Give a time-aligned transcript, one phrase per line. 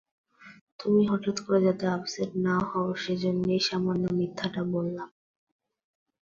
[0.79, 5.09] তুমি হঠাৎ করে যাতে আপসেট না-হও সে-জন্যেই সামান্য মিথ্যাটা বললাম।